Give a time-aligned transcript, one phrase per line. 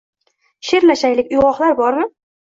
[0.69, 2.07] Sheʼrlashaylik, Uygʼoqlar bormi?